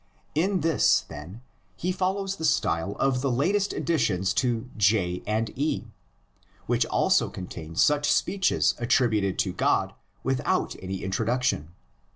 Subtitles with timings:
[0.33, 1.43] In this, then,
[1.75, 5.91] he follows the style of the latest additions to JE,
[6.65, 9.93] which also contain such speeches attributed to God
[10.23, 11.75] without any introduc tion.